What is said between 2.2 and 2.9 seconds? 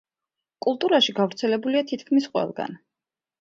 ყველგან.